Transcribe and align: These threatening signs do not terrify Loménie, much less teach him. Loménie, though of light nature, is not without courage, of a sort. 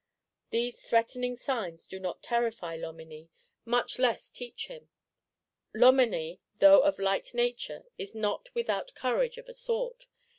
These 0.49 0.81
threatening 0.81 1.35
signs 1.35 1.85
do 1.85 1.99
not 1.99 2.23
terrify 2.23 2.75
Loménie, 2.75 3.29
much 3.65 3.99
less 3.99 4.31
teach 4.31 4.65
him. 4.65 4.89
Loménie, 5.75 6.39
though 6.57 6.81
of 6.81 6.97
light 6.97 7.35
nature, 7.35 7.85
is 7.99 8.15
not 8.15 8.49
without 8.55 8.95
courage, 8.95 9.37
of 9.37 9.47
a 9.47 9.53
sort. 9.53 10.07